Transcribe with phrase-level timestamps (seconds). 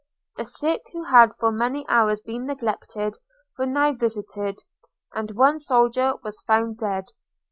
[0.35, 3.17] The sick, who had for many hours been neglected,
[3.59, 4.63] were now visited;
[5.13, 7.11] and one soldier was found dead.